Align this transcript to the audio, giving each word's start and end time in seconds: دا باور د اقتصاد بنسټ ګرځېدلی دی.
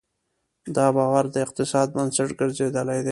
دا 0.77 0.87
باور 0.97 1.25
د 1.31 1.35
اقتصاد 1.45 1.87
بنسټ 1.95 2.29
ګرځېدلی 2.39 2.99
دی. 3.05 3.09